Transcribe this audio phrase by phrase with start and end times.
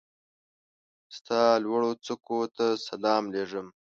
[1.15, 3.67] ستا لوړوڅوکو ته سلام لېږم